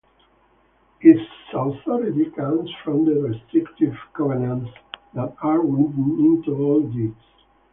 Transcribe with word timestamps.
Its 1.01 1.21
authority 1.53 2.25
comes 2.31 2.67
from 2.83 3.05
the 3.05 3.21
restrictive 3.21 3.93
covenants 4.13 4.71
that 5.13 5.35
are 5.43 5.59
written 5.61 6.15
into 6.19 6.55
all 6.57 6.81
deeds. 6.81 7.21